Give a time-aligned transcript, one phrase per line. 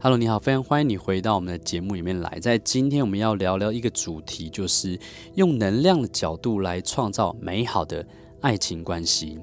[0.00, 2.38] Hello，你好，非常欢迎你回到我们的节目里面来。
[2.40, 4.96] 在今天，我们要聊聊一个主题，就是
[5.34, 8.06] 用能量的角度来创造美好的
[8.40, 9.38] 爱情关系。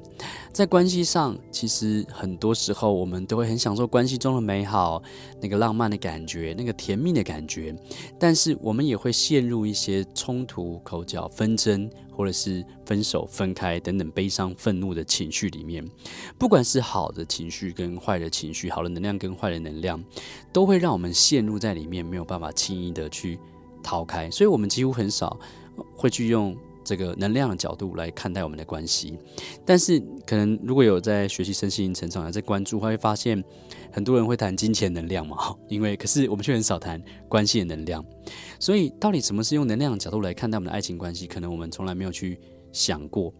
[0.52, 5.02] 在关系上，其实很多时候我们都会很享受关系中的美好，
[5.41, 7.76] 那个浪漫的感觉，那个甜蜜的感觉。
[8.20, 11.90] 但是，我们也会陷入一些冲突、口角、纷争。
[12.18, 15.85] 或者是分手、分开等等悲伤、愤怒的情绪里面，
[16.38, 20.02] 不管是好的情绪跟坏的情绪，好的能量跟坏的能量，
[20.54, 23.37] 都会让我们陷入在里面，没有办法轻易的去
[23.84, 24.32] 逃开。
[24.32, 25.37] 所以，我们几乎很少
[25.93, 29.17] 会去用这个能量的角度来看待我们的关系。
[29.65, 33.43] 但是，可能如果有在学习身心成长，在关注，会发现
[33.91, 35.35] 很多人会谈金钱能量嘛，
[35.67, 38.05] 因为可是我们却很少谈关系的能量。
[38.59, 41.27] 所以，到底什么是用能量的角度来看待我们的爱情关系？
[41.27, 42.39] 可能我们从来没有去
[42.71, 43.33] 想过。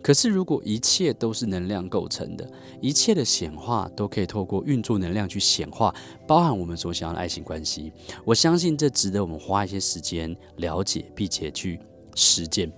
[0.00, 2.48] 可是，如果一切都是能量构成的，
[2.80, 5.92] 一切的显化都可以透过运作能量去显化，
[6.26, 7.92] 包含我们所想要的爱情关系。
[8.24, 11.80] 我相信这值得我们花一些时间了解，并且去
[12.14, 12.72] 实践。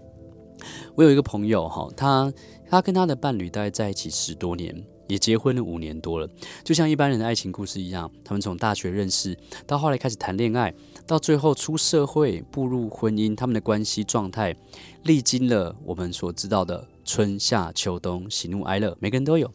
[0.94, 2.32] 我有一个朋友哈，他
[2.68, 4.84] 他跟他的伴侣大概在一起十多年。
[5.10, 6.30] 也结婚了五年多了，
[6.62, 10.72] 就像一般人的爱情故事一样，他们从大学认识，到后来开始谈恋爱，
[11.04, 14.54] 到最后出社会步入婚姻，他们的关系状态
[15.02, 19.52] 历经了我们所知道的春夏秋冬喜怒哀乐，每个人都有。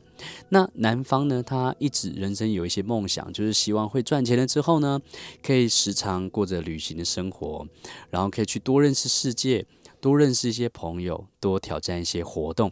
[0.50, 5.00] 那男方呢，他一直人生有一些梦想，就是希望会赚钱了之后呢，
[5.42, 7.66] 可以时常过着旅行的生活，
[8.09, 9.66] 然后可以去多认识世界，
[10.05, 12.71] 多认识一些朋友，多挑战一些活动。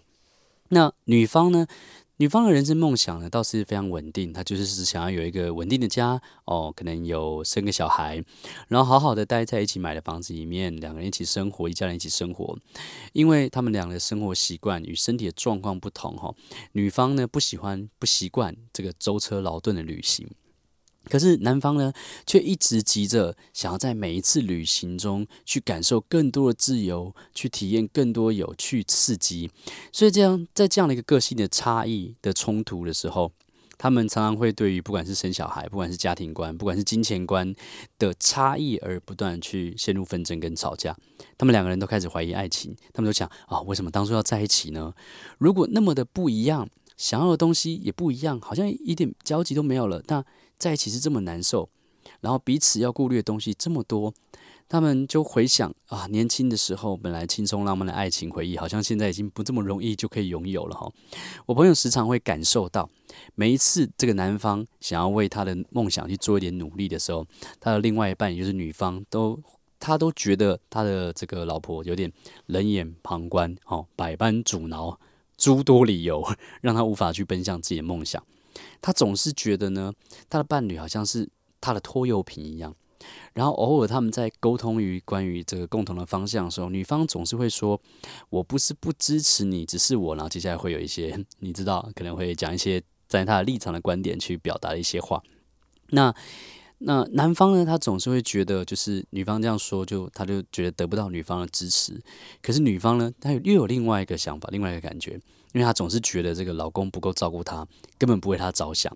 [0.69, 1.65] 那女方呢？
[2.17, 8.23] 女方的人生梦想呢，倒是非常稳定，她就是只想要有一个稳定的家哦，可能有生个小孩，
[8.67, 12.55] 然后好好的待在一起买的房子里面，两个人一起生活，一家人一起生活。
[13.13, 16.35] 因为他们两个的生活习惯与身体的状况不同哈，
[16.73, 20.29] 女方呢不喜欢不习惯这个舟车劳顿的旅行。
[21.09, 21.91] 可是男方呢，
[22.25, 29.51] 却一直急着想要在每一次旅行中去感受更多的自由，去体验更多有趣刺激。
[29.91, 33.31] 所以这样，在这样的一个个性的差异的冲突的时候，
[33.77, 37.53] 他们常常会对于不管是生小孩，不管是家庭观，不管是金钱观
[37.99, 40.95] 的差异而不断去陷入纷争跟吵架。
[41.37, 44.93] 他们两个人都开始怀疑爱情，他们都想啊，为什么当初要在一起呢？
[45.37, 50.23] 如果那么的不一样，想要的东西也不一样，好像一点交集都没有了，那。
[50.57, 51.69] 在一起是这么难受，
[52.21, 54.13] 然后彼此要顾虑的东西这么多，
[54.69, 60.91] 他们就回想啊，年轻的时候本来轻松浪漫的爱情回忆，好像现在已经不这么容易就可以拥有了哈。
[61.45, 62.89] 我朋友时常会感受到，
[63.35, 67.25] 每一次这个男方想要为他的梦想去做一点努力的时候，
[67.59, 69.39] 他的另外一半也就是女方都
[69.79, 72.11] 他都觉得他的这个老婆有点
[72.45, 74.97] 冷眼旁观，哦，百般阻挠，
[75.37, 76.23] 诸多理由
[76.61, 78.23] 让他无法去奔向自己的梦想。
[78.81, 79.93] 他总是觉得呢，
[80.29, 82.75] 他的伴侣好像是他的拖油瓶一样。
[83.33, 87.81] 然后偶尔他们在沟通于关于这个共同的方向的时候，女方总是会说
[88.29, 95.21] ：“我不是不支持你，只是我。”然后接下来会有一些 你知道，可能会讲一些在他的立场的观点去表达一些话。
[95.89, 96.15] 那
[96.79, 102.01] 那男方呢，他总是会觉得，就是女方这样说，就他就觉得得不到女方的支持。
[102.41, 105.19] 可是女方呢，她又有另外一个想法，另外一个感觉。
[105.53, 107.65] 因为她总是觉得这个老公不够照顾她，
[107.99, 108.91] 根本不为她着想，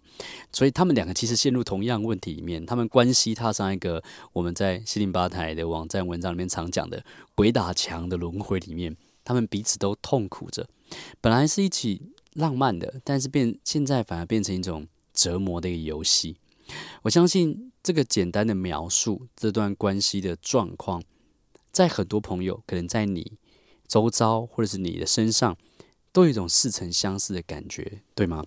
[0.52, 2.66] 所以他们两个其实陷入同样问题里面。
[2.66, 7.06] 他们关系踏上一个我们在西林吧台的网站文章里面常讲的
[7.36, 10.68] 鬼打墙的轮回里面，他们彼此都痛苦着。
[11.22, 12.02] 本来是一起
[12.34, 16.38] 浪漫的，但是变现在反而变成一种折磨的一个游戏。
[17.04, 21.02] 我相信这个简单的描述这段关系的状况，
[21.72, 23.38] 在很多朋友可能在你
[23.88, 25.58] 周遭或者是你的身上。
[26.12, 28.44] 都有一种似曾相识的感觉，对吗？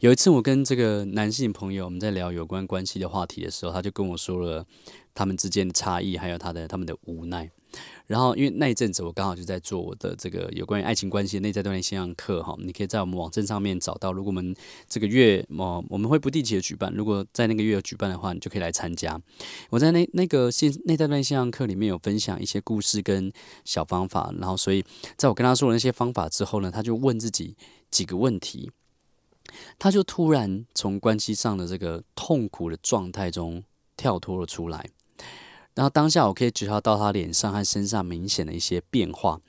[0.00, 4.66] 有一次，我跟这个男性朋友我们在聊有关关系的话题的时候，他就跟我说了
[5.14, 7.50] 他们之间的差异，还有他的他们的无奈。
[8.06, 14.12] 然后，因为那一阵子我刚好就在做我的这个有关于爱情关系的内在锻炼线上课哈，你可以在我们网站上面找到。
[14.12, 14.54] 如果我们
[14.88, 19.20] 这个月哦，我们会不定期的举办，如果在那个月有举办的话，你就可以来参加。
[19.70, 23.32] 我在那那个线内在锻炼线上课里面有分享一些故事跟
[23.64, 24.84] 小方法，然后所以
[25.16, 27.56] 在我跟他说了那些方法之后呢，他就问自己
[27.90, 28.70] 几个问题。
[29.78, 33.62] 他就突然从关系上的这个痛苦的状态中
[33.96, 34.88] 跳脱了出来。
[35.74, 39.40] 然后当下我可以觉察到他脸上和身上明显的一些变化，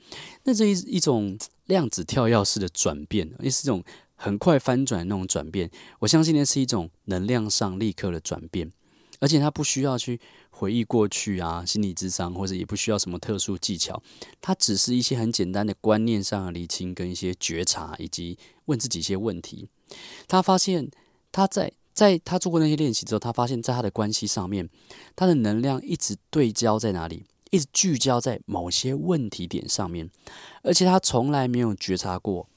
[0.42, 3.84] 那这一一种量子跳跃式的转变，也是一种
[4.16, 5.70] 很快翻转的那种转变。
[6.00, 8.72] 我相信那是一种能量上立刻的转变，
[9.20, 10.20] 而且他不需要去
[10.50, 14.02] 回忆过去啊，心理咨商，或者也不需要什么特殊技巧，
[14.40, 19.68] 他只是一些很简单的观念上的厘清，跟一些觉察，以及问自己一些问题。
[20.28, 20.90] 他发现
[21.32, 21.72] 他在。
[21.96, 24.68] 在他做过那些练习之后，他发现，在他的关系上面，
[25.16, 27.24] 他的能量一直对焦在哪里？
[27.50, 30.10] 一直聚焦在某些问题点上面，
[30.62, 32.50] 而且他从来没有觉察过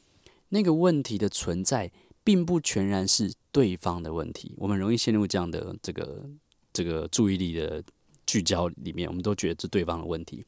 [0.50, 1.90] 那个问题的存在，
[2.22, 4.54] 并不全然是对方的问题。
[4.58, 6.30] 我们容易陷入这样的这个
[6.74, 7.81] 这个注意力的
[8.30, 10.46] 聚焦里面，我们都觉得是对方的问题。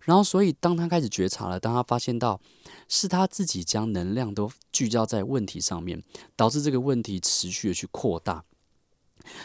[0.00, 2.40] 然后，所以当他开始觉察了，当他发现到。
[2.90, 6.02] 是他自己将能量都聚焦在问题上面，
[6.34, 8.42] 导致这个问题持续的去扩大。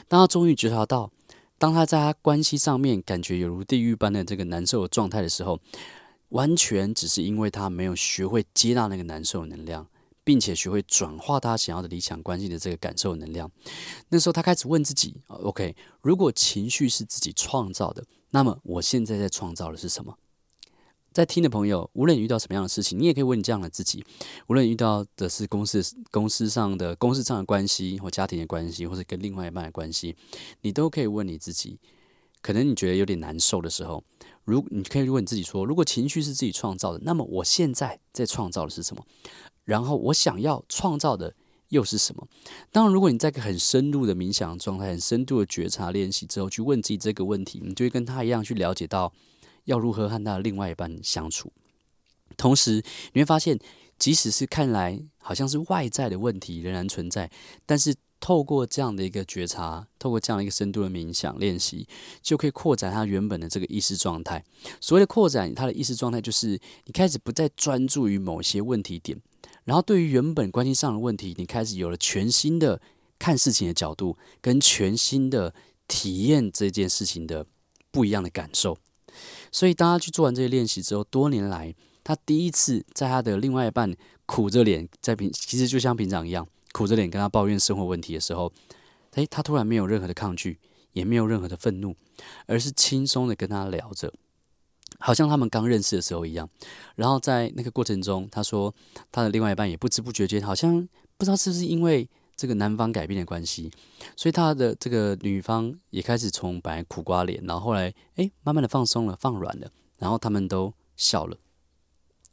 [0.07, 1.12] 当他终于觉察到，
[1.57, 5.59] 当他在他关系上面感觉有如地狱般的这个难受的状态的时候，
[6.30, 9.85] 完全只是因为他没有学会接纳那个难受的能量，
[10.23, 13.51] 并且学会转化他想要的理想关系的这个感受能量。
[14.09, 20.17] 那时候他开始问自己：OK，如果情绪是自己创造的，那么我现在在创造的是什么？
[21.11, 24.03] 在听的朋友，无论你遇到什么样的事情，你也可以问你这样的自己：
[24.47, 30.15] 无论遇到的是公司、公司上的、公司上的关系，或家庭的关系，或者跟另外一半的关系，
[30.61, 31.77] 你都可以问你自己。
[32.41, 34.03] 可能你觉得有点难受的时候，
[34.43, 39.05] 如你可以问你自己说：如果情绪是自己创造的，那么我现在在创造的是什么？
[39.63, 41.36] 然后我想要创造的
[41.69, 42.27] 又是什么？
[42.71, 49.13] 当然，如果你在一个很深入的冥想状态、很深度的觉察练习之后，去问自己这个问题，你就会跟他一样去了解到。
[49.65, 51.54] 要如何和他的另外一半相处？
[52.36, 52.83] 同时，
[53.13, 53.57] 你会发现，
[53.98, 57.31] 即使是看来好像是外在的问题仍然存在，
[57.66, 61.88] 但是透过这样的一个觉察，透过这样一个深度的冥想练习，
[62.21, 64.44] 就可以扩展他原本的这个意识状态。
[64.81, 69.18] 所谓的扩展他的意识状态，就是你开始不再专注于某些问题点，
[69.65, 72.81] 然后对于原本关系上的问题，你开始有了全新的
[73.18, 75.54] 看事情的角度，跟全新的
[75.88, 77.45] 体验这件事情的
[77.92, 78.77] 不一样的感受。
[79.51, 81.74] 所以，当他去做完这些练习之后，多年来，
[82.04, 83.95] 他第一次在他的另外一半
[84.25, 88.51] 苦着脸在平，其实就像平常一样苦着脸跟他抱怨生活问题的时候，
[89.12, 90.59] 诶，他突然没有任何的抗拒，
[90.94, 91.95] 也没有任何的愤怒，
[92.48, 94.12] 而是轻松的跟他聊着，
[95.03, 96.50] 好像他们刚认识的时候一样。
[96.95, 98.73] 然后在那个过程中，他说
[99.11, 102.09] 他的另外一半也不知不觉间，好像不知道是不是因为。
[102.35, 103.71] 这个男方改变的关系，
[104.17, 109.69] 所以他的这个女方也开始从本来苦瓜脸，然后后来哎，慢慢的放松了，放软了，
[110.00, 111.38] 然后他们都笑了。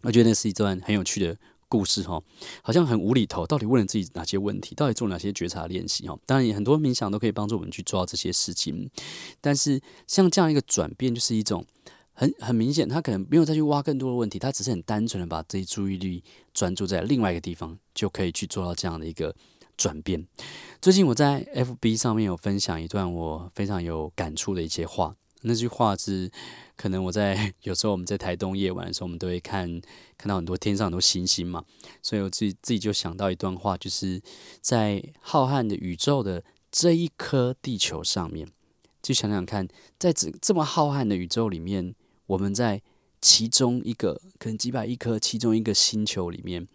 [0.00, 1.37] 我觉得那是一段很有趣的
[1.69, 2.20] 故事哈，
[2.62, 3.46] 好像很无厘头。
[3.46, 4.75] 到底问了自己哪些问题？
[4.75, 6.19] 到底做哪些觉察练习哈？
[6.25, 8.90] 当然，很多冥想都可以帮助我们去做到这些事情。
[9.43, 11.66] 但是像这样一个转变，就是一种
[12.20, 16.22] 很很明显，他可能没有再去挖更多的问题，他只是很单纯的把这些注意力
[16.52, 19.34] 专注在另外一个地方，就可以去做到这样的一个。
[19.76, 20.26] 转变。
[20.82, 25.17] 最近我在 FB 上面有分享一段我非常有感触的一些话。
[25.40, 26.31] 那句话是，
[26.76, 29.66] 可能我在有时候我们在台东夜晚的时候，我们都会看
[30.19, 31.64] 看到很多天上很多星星嘛。
[32.02, 34.20] 所以我自己自己就想到一段话，就是
[34.61, 38.47] 在浩瀚的宇宙的这一颗地球上面，
[39.00, 39.66] 就想想看，
[39.99, 41.95] 在这这么浩瀚的宇宙里面，
[42.30, 42.80] 我们在
[43.20, 46.66] 其中一个可能几百亿颗其中一个星球里面，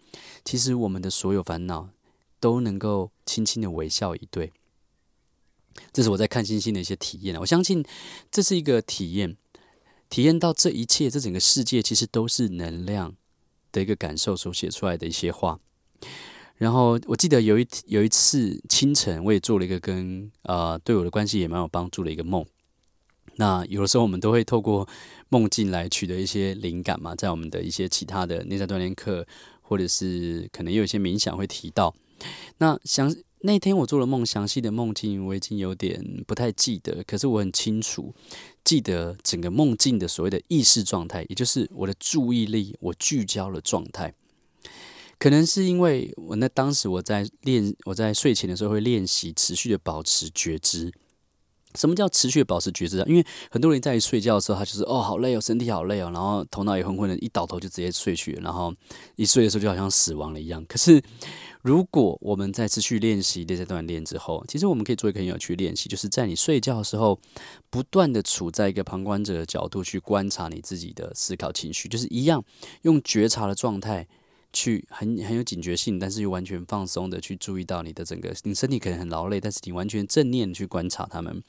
[0.44, 1.90] 其实我们的所有烦恼。
[2.38, 4.52] 都能够轻轻的微笑以对，
[5.90, 7.34] 这是我在看星星的一些体验。
[7.40, 7.82] 我相信
[8.30, 9.36] 这是一个体验，
[10.10, 13.16] 体验到这一切，这整个世界其实都是能量
[13.72, 15.58] 的一个感受所写出来的一些话。
[16.56, 22.44] 然后我记得有一有一次清晨，我也做了一个跟呃对我的关系也蛮有帮助的一个梦。
[23.36, 24.86] 那有的时候我们都会透过
[25.28, 29.26] 梦境来取得一些灵感嘛，在我们的一些其他的内在锻炼课，
[29.60, 31.94] 或者是可能有一些冥想会提到。
[32.58, 38.14] 那详那天我做了梦，详细的梦境我已经有点不太记得，可是我很清楚
[38.64, 44.14] 记得整个梦境的所谓的意识状态，也就是我的注意力我聚焦的状态。
[45.18, 50.92] 可能是因为我那当时我在练，我在睡前的时候会练习持续的保持觉知。
[51.76, 53.04] 什么叫持续保持觉知啊？
[53.06, 58.74] 因为很多人在睡觉的时候，他就是哦好累哦，身体好累哦，然后头脑也昏昏的，一倒头就直接睡去，然后
[59.16, 60.64] 一睡的时候就好像死亡了一样。
[60.66, 61.02] 可是
[61.62, 67.18] 如果我们在持续练习这段练之后，其实我们可以做一个很有趣的练习，就是在你睡觉的时候，
[67.70, 72.44] 不断的处在一个旁观者的角度去观察你自己的思考情绪，就是一样
[72.82, 74.06] 用觉察的状态
[74.56, 81.42] 去很很有警觉性，但是又完全放松的去注意到你的整个，你身体可能很劳累，但是你完全正念去观察他们。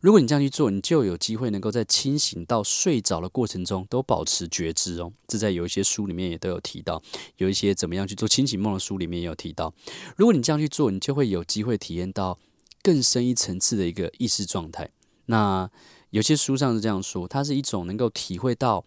[0.00, 5.12] 如果你这样去做，你就有机会能够在清醒到睡着的过程中都保持觉知哦。
[5.28, 7.00] 这在有一些书里面也都有提到，
[7.36, 9.72] 有一些怎么样去做清醒梦的书里面也有提到。
[10.16, 12.40] 如果你这样去做，你就会有机会体验到
[12.82, 14.90] 更深一层次的一个意识状态。
[15.26, 15.70] 那
[16.10, 18.84] 有些书上是这样说，它是一种能够体会到。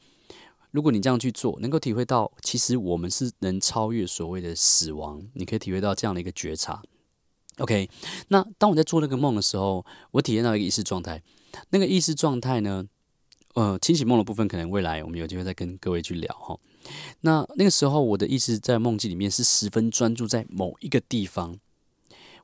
[0.76, 5.26] 如果你这样去做，能够体会到，其实我们是能超越所谓的死亡。
[5.34, 6.84] 你可以体会到这样的一个觉察。
[7.60, 7.90] OK，
[8.28, 11.24] 那当我在做那个梦的时候，我体验到一个意识状态。
[11.70, 12.86] 那个意识状态呢，
[13.54, 16.60] 呃，清醒梦的部分，可能未来我们有机会再跟各位去聊哈。
[17.22, 21.58] 那那个时候，我的意识在梦境里面是十分专注在某一个地方。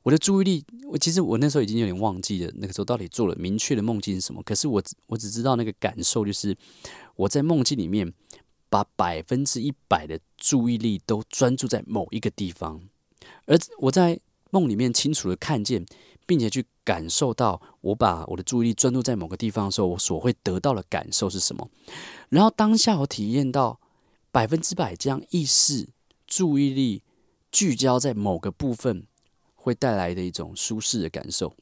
[0.02, 4.42] 我的注意力，我其实我那时候已经有点忘记了，那个时候到底做了明确的梦境是什么。
[4.42, 6.56] 可是我我只知道那个感受就是。
[7.16, 8.10] 我在梦境里面，
[8.70, 12.80] 把百分之一百的注意力都专注在某一个地方，
[13.44, 14.18] 而我在
[14.50, 15.84] 梦里面清楚的看见，
[16.26, 21.68] 并且去感受到，我把我的注意力专注在某个地方的时候，我所会得到的感受是什么？
[22.30, 23.78] 然后当下我体验到
[24.30, 25.90] 百分之百将意识
[26.26, 27.02] 注意力
[27.52, 29.06] 聚焦在某个部分，
[29.62, 31.54] 会带来的一种舒适的感受。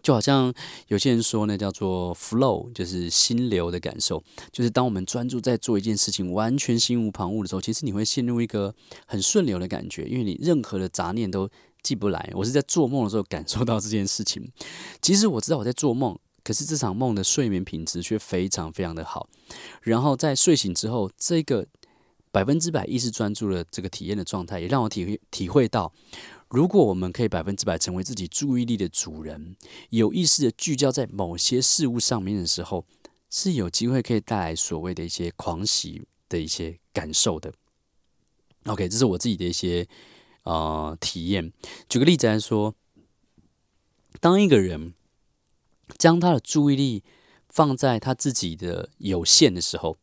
[0.00, 0.54] 就好像
[0.86, 4.22] 有些人说呢，叫做 flow，就是心流的感受。
[4.52, 8.72] 就是当我们专注在做一件事情，完全心无旁骛的时候，其实你会陷入一个
[9.06, 11.50] 很顺流的感觉，因为你任何的杂念都
[11.82, 12.30] 进不来。
[12.34, 14.48] 我是在做梦的时候感受到这件事情。
[15.02, 19.28] 其实我知道我在做梦，可是这场梦的睡眠品质却非常非常的好。
[19.82, 21.66] 然后在睡醒之后，这个
[22.30, 25.92] 百分之百意识专注的这个体验的状态，也让我体会体会到。
[26.50, 29.54] 如果我们可以百分之百成为自己注意力的主人，
[29.90, 32.86] 有意识的聚焦在某些事物上面的时候，
[33.28, 37.52] 是有机会可以带来所谓的一些狂喜的一些感受的。
[38.64, 39.86] OK，这是我自己的一些
[40.44, 41.52] 呃体验。
[41.88, 42.74] 举个例子来说，
[44.18, 44.94] 当一个人
[45.98, 47.04] 将他的注意力
[47.48, 49.98] 放在他自己的有限的时候，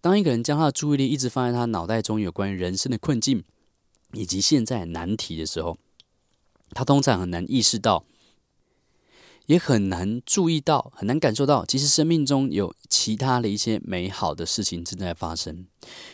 [0.00, 3.42] 当一个人将他的注意力一直放在他脑袋中有关于人生的困境。
[4.14, 5.76] 以及现在难题的时候，
[6.70, 8.04] 他通常很难意识到，
[9.46, 15.66] 也很难注意到，很难感受到，其实生命中有其他的一些美好的事情正在发生。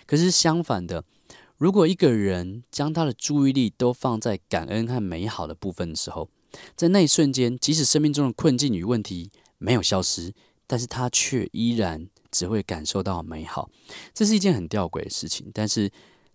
[0.07, 1.05] 可是相反的，
[1.57, 6.29] 如果一个人将他的注意力都放在感恩和美好的部分的时候，
[6.75, 10.35] 在那一瞬间，即使生命中的困境与问题没有消失，
[10.67, 13.71] 但是他却依然只会感受到美好。
[14.13, 15.91] 这是一件很吊诡的事情，但是。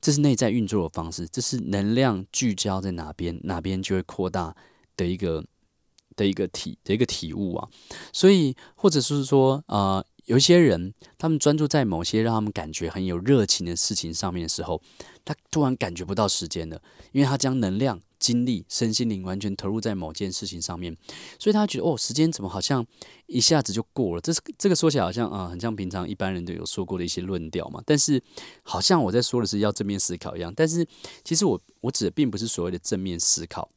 [0.06, 4.56] 这是内在运作的方式，这是能量聚焦在哪边，哪边就会扩大
[4.96, 5.44] 的一个
[6.16, 7.68] 的一个体的一个体悟啊。
[8.14, 14.82] 所以，或者是说，呃，有一些人，他们专注在某些让他们感觉很有热情的事情上面的时候，
[15.24, 18.02] 他突然感觉不到时间了，因为他将能量。
[18.18, 20.98] 精力、身心灵完全投入在某件事情上面，
[21.38, 22.84] 所以他觉得哦，时间怎么好像
[23.28, 24.22] 一下子就过了？
[24.22, 27.84] 这是这个说起来好像啊、很像平常一般人都有说过的一些论调嘛。
[27.86, 28.20] 但是
[28.64, 30.52] 好像我在说的是要正面思考一样。
[30.56, 30.88] 但是
[31.24, 33.70] 其实我我指的并不是所谓的正面思考，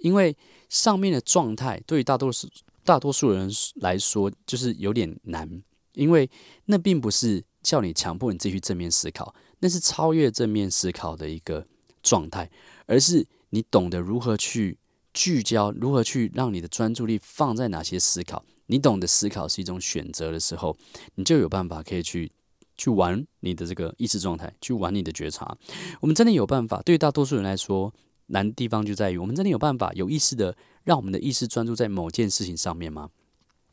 [0.00, 0.36] 因为
[0.68, 2.48] 上面的状态对于大多数
[2.88, 3.50] 大多数人
[3.82, 6.30] 来说就是有点难，因为
[6.64, 11.66] 那并不是叫你强迫你自己去正面思考，那是超越正面思考的一个
[12.02, 12.50] 状态。
[12.86, 14.78] 而是你懂得如何去
[15.12, 18.42] 聚焦，如何去让你的专注力放在哪些思考。
[18.68, 20.74] 你懂得思考是一种选择的时候，
[21.16, 22.32] 你就有办法可以去
[22.78, 25.54] 去玩你的这个意识状态，去玩你的觉察。
[26.00, 26.80] 我们真的有办法。
[26.80, 27.92] 对于大多数人来说，
[28.28, 33.10] 难的地方就在于我们真的有办法有意识的让我们的意识专注在某件事情上面吗？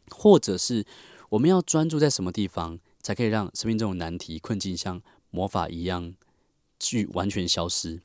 [0.09, 0.85] 或者是
[1.29, 6.13] 我们要专注在什么地方，才可以让生命这种难题困境像魔法一样
[6.79, 8.01] 去完全消失？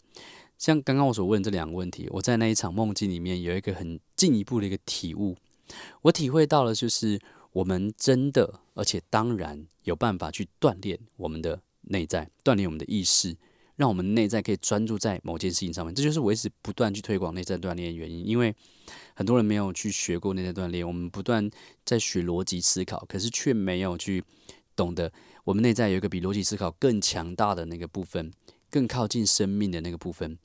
[0.57, 5.37] 像刚刚我所问这两个问题，我在那一场梦境里面有一个很进一步的一个体悟，
[6.03, 7.21] 我体会到了，就是
[7.53, 13.37] 我们真的而且当然有办法去锻炼我们的内在，锻炼我们的意识，
[13.81, 15.95] 让我们内在可以专注在某件事情上面。
[15.95, 18.55] 这就是我一直不断去推广内在锻炼的原因，因为
[19.15, 21.51] 很多人没有去学过内在锻炼，我们不断
[21.87, 24.23] 在学逻辑思考，可是却没有去
[24.77, 25.11] 懂得
[25.45, 28.31] 我们内在有一个比逻辑思考更强大的那个部分。
[28.73, 30.39] 更靠近生命的那个部分，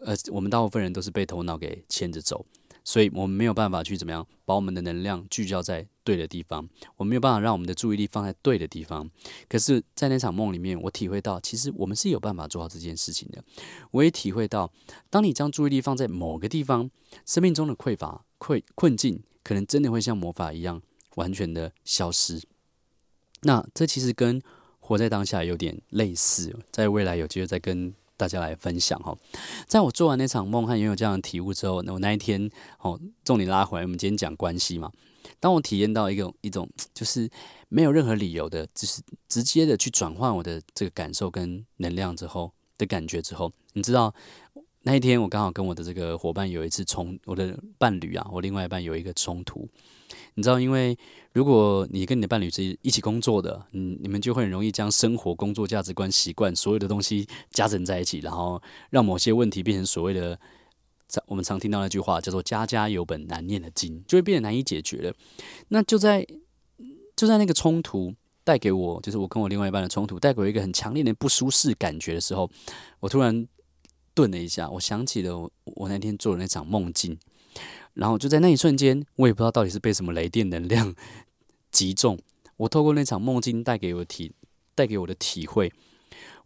[0.00, 2.44] 呃，我们大部分人都是被头脑给牵着走，
[2.88, 6.66] 所以我们没有办法去怎么样把我们的能量聚焦在对的地方，
[6.96, 9.10] 我们没有办法让我们的注意力放在对的地方。
[9.46, 13.44] 可是，在那场梦里面，我体会到，其实我们是有办法做好这件事情的。
[13.90, 14.72] 我也体会到，
[15.10, 16.90] 当你将注意力放在某个地方，
[17.26, 20.80] 生命中的匮乏、困困境，可能真的会像魔法一样
[21.16, 22.42] 完全的消失。
[23.42, 24.40] 那这其实跟
[24.80, 29.16] 活在当下有点类似，在未来有机会再跟大家来分享哈。
[29.66, 34.92] 在我做完那场梦和拥有这样的体悟之后，那我那一天哦，重点拉回来，我们今天讲关系嘛。
[35.40, 37.30] 当我体验到一种一种就是
[37.68, 44.12] 没有任何理由的，就是直接的去转换我的这个感受跟能量之后的感觉之后，你知道
[44.82, 49.68] 那一天我刚好跟我的这个伙伴有一次冲，我的伴侣啊，我另外一半有一个冲突。
[50.38, 50.96] 你知道，因为
[51.32, 60.38] 如果你跟你的伴侣是一起工作的，嗯，你们就会很容易将生活、工作、价值观、习惯所有的东西加成在一起，然后让某些问题变成所谓的，
[61.26, 65.12] 我们常听到那句话叫做“家家有本难念的经”，就会变得难以解决了。
[65.66, 66.24] 那就在
[67.16, 68.14] 就在那个冲突
[68.44, 72.48] 带给我，就是我跟我另外一半的冲突带给我一个很强烈的不舒适感觉的时候，
[73.00, 73.44] 我突然
[74.14, 77.18] 顿了一下，我想起了我，我那天做的那场梦境。
[77.98, 80.94] 然后就在那一瞬间，我也不知道到底是被什么雷电能量
[81.72, 82.16] 击中。
[82.58, 84.32] 我透过那场梦境带给我的体
[84.76, 85.72] 带给我的体会，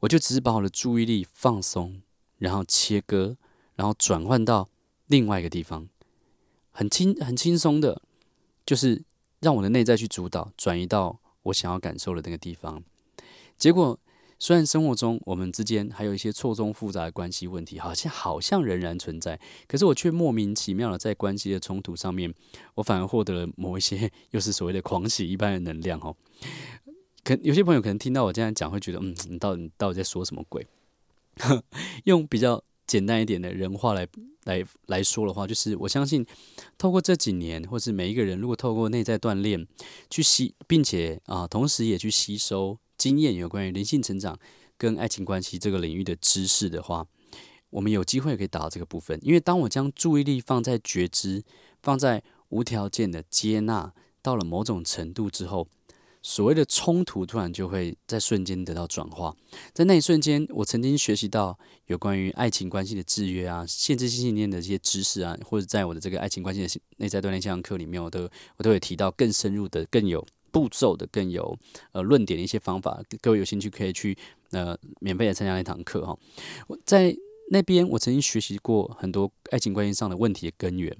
[0.01, 2.01] 我就只是把我的注意力放松，
[2.39, 3.37] 然后切割，
[3.75, 4.71] 然后转换到
[5.09, 5.89] 另外一个地方，
[6.71, 8.01] 很轻很轻松的，
[8.65, 9.05] 就是
[9.41, 12.83] 让我的内在去主导，转移到我想要感受的那个地方。
[13.59, 13.99] 结果。
[14.43, 22.35] 虽然生活中我们之间还有一些错综复杂的关系问题，好像好像仍然存在，可是我却莫名其妙的在关系的冲突上面，
[22.75, 26.17] 我反而获得了某一些又是所谓的狂喜一般的能量哦。
[27.23, 30.67] 可有些朋友可能听到我这样讲，会觉得嗯，你到底你到底在说什么鬼？
[32.03, 34.09] 用比较简单一点的人话来
[34.43, 36.27] 来来说的话，就是我相信
[36.77, 39.65] 透过这几年，或是每一个人，如果透过内在锻炼
[40.11, 42.77] 去吸，并且啊，同时也去吸收。
[43.03, 44.39] 经验有关于灵性成长
[44.79, 47.05] 跟爱情关系这个领域的知识的话，
[47.71, 49.19] 我们有机会可以达到这个部分。
[49.23, 51.43] 因为当我将注意力放在觉知，
[51.83, 53.93] 放在无条件的接纳，
[54.23, 55.67] 到了某种程度之后，
[56.23, 59.35] 所谓的冲突突然就会在瞬间得到转化。
[59.73, 70.25] 在那一瞬间，我曾经学习到有关于爱情关系的制约啊、限制性信念的这些知识啊，或者在我的这个爱情关系的内在锻炼线上课里面，我都我都有提到更深入的、更有。
[70.53, 71.59] 步骤的更有
[71.91, 74.17] 呃论点的一些方法，各位有兴趣可以去
[74.51, 76.17] 呃免费的参加那堂课哈。
[76.69, 77.17] 我在
[77.51, 80.97] 那边我曾经学习过很多爱情关系上的问题的根源，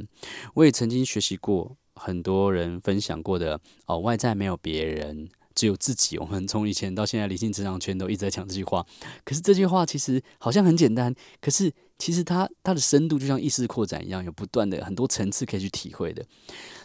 [0.55, 5.29] 我也曾经学习过很多人分享过的哦，外在没有别人，
[5.63, 6.19] 只有自己。
[6.19, 8.85] 我们从以前到现在，灵性成长圈都一直在讲这句话。
[9.25, 16.27] 可是这句话其实好像很简单，可是其实它它的深度就像意识扩展一样，有不断的很多层次可以去体会的。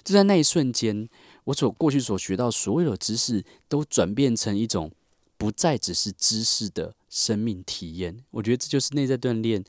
[0.03, 1.09] 就在那一瞬间。
[1.47, 4.91] 我所过去所学到所有的知识，都转变成一种
[5.37, 8.21] 不再只是知识的生命体验。
[8.31, 9.63] 我觉得这就是内在锻炼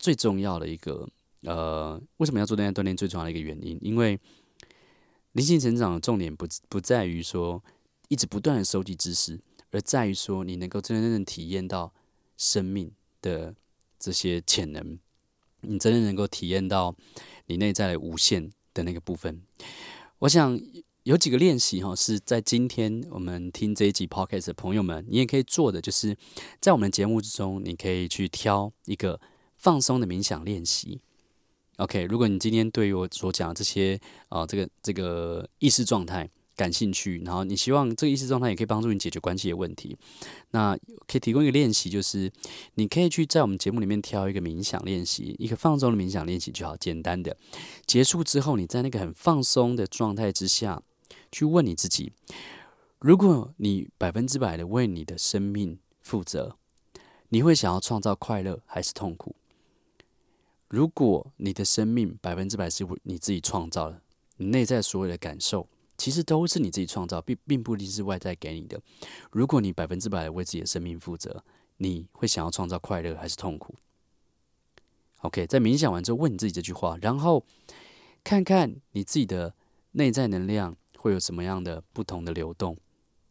[0.00, 1.08] 最重要的一个
[1.42, 3.78] 呃，为什么要做内在锻炼最重要的一个原因？
[3.80, 4.18] 因为
[5.34, 7.62] 灵性成长的重点不不在于说
[8.08, 9.40] 一直不断的收集知识，
[9.70, 11.92] 而在于说你能够真真正正体验到
[12.36, 13.54] 生命的
[13.98, 14.98] 这些潜能，
[15.60, 16.94] 你真正能够体验到
[17.46, 19.42] 你内在的无限的那个部分。
[20.20, 20.60] 我想。
[21.06, 26.16] 有几个练习哈，是在今天我们听这一集 podcast 的朋友们，你也可以做的，就是
[26.60, 29.20] 在我们节目之中，你可以去挑一个
[29.56, 31.00] 放松的冥想练习。
[31.76, 36.28] OK，如果你今天对于我所讲的这些啊、这个这个意识状态。
[36.56, 39.96] 感兴趣，然后你希望这个意识状态也可以帮助你解决关系的问题，
[40.52, 40.74] 那
[41.06, 42.32] 可以提供一个练习，就是
[42.74, 47.36] 你可以去在我们节目里面挑一个冥想练习，一个放松的冥想练习就好，简单的。
[47.84, 50.82] 结束之后，你在那个很放松的状态之下，
[51.30, 52.12] 去问你自己：
[52.98, 56.56] 如果你百分之百的为你的生命负责，
[57.28, 59.36] 你会想要创造快乐还是痛苦？
[60.68, 64.00] 如果你的生命百分之百是为你自己创造的，
[64.38, 65.68] 你内在所有的感受。
[65.96, 68.80] 其实都是你自己创造，并并不一定是外在给你的。
[69.30, 71.42] 如果你百分之百的为自己的生命负责，
[71.78, 73.74] 你会想要创造快乐还是痛苦
[75.20, 77.44] ？OK，在冥想完之后，问你自己这句话，然后
[78.22, 79.54] 看看你自己的
[79.92, 82.76] 内在能量会有什么样的不同的流动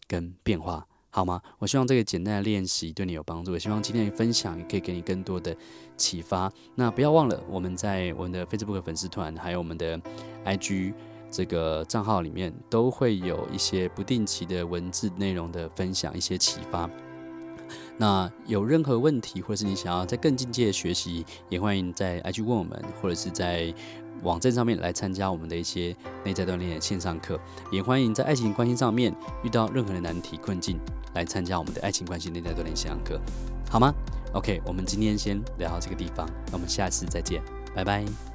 [0.07, 1.41] 跟变化，好吗？
[1.59, 5.55] 我希望这个简单的练习对你有帮助，也希望今天的分享也可以给你更多的
[5.95, 6.51] 启发。
[6.75, 9.99] 那不要忘了，我们在我们的 Facebook 粉丝团，还有我们的
[10.43, 10.93] IG。
[11.35, 16.89] 这个账号里面都会有一些不定期的文字内容的分享，一些启发。
[17.97, 23.73] 那有任何问题，或者是你想要在更进阶的学习，也欢迎在 IG 问我们，或者是在
[24.23, 25.93] 网站上面来参加我们的一些
[26.23, 27.37] 内在锻炼的线上课。
[27.69, 30.79] 也欢迎在爱情关系上面遇到任何的难题困境，
[31.15, 33.19] 来参加我们的爱情关系内在锻炼线上课，
[33.69, 33.93] 好吗
[34.31, 37.43] ？OK，我们今天先聊到这个地方，那我们下次再见，
[37.75, 38.34] 拜拜。